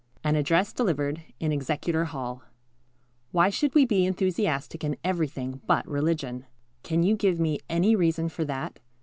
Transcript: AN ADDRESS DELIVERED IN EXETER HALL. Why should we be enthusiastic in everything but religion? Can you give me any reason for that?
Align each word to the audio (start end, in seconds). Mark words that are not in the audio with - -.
AN 0.23 0.35
ADDRESS 0.35 0.73
DELIVERED 0.73 1.25
IN 1.39 1.51
EXETER 1.51 2.05
HALL. 2.05 2.41
Why 3.31 3.51
should 3.51 3.75
we 3.75 3.85
be 3.85 4.07
enthusiastic 4.07 4.83
in 4.83 4.97
everything 5.03 5.61
but 5.67 5.87
religion? 5.87 6.47
Can 6.81 7.03
you 7.03 7.15
give 7.15 7.39
me 7.39 7.59
any 7.69 7.95
reason 7.95 8.27
for 8.27 8.43
that? 8.45 8.79